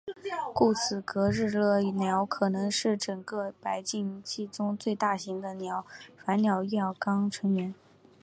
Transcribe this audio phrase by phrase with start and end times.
[0.55, 5.55] 故此格日勒鸟可能是整个白垩纪中最大型的
[6.17, 7.75] 反鸟亚纲成员。